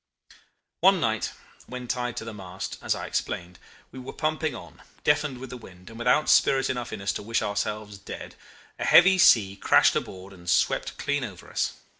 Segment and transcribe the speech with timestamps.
[0.79, 1.29] "One night
[1.67, 3.59] when tied to the mast, as I explained,
[3.91, 7.21] we were pumping on, deafened with the wind, and without spirit enough in us to
[7.21, 8.33] wish ourselves dead,
[8.79, 11.73] a heavy sea crashed aboard and swept clean over us.